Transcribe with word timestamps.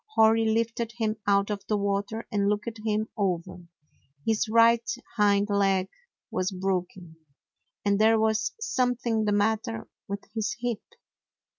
Hori 0.15 0.45
lifted 0.49 0.93
him 0.97 1.17
out 1.27 1.51
of 1.51 1.63
the 1.67 1.77
water 1.77 2.27
and 2.31 2.49
looked 2.49 2.79
him 2.83 3.09
over. 3.15 3.67
His 4.25 4.49
right 4.49 4.83
hind 5.15 5.47
leg 5.51 5.89
was 6.31 6.49
broken, 6.49 7.17
and 7.85 7.99
there 8.01 8.19
was 8.19 8.51
something 8.59 9.25
the 9.25 9.31
matter 9.31 9.87
with 10.07 10.23
his 10.33 10.55
hip. 10.59 10.81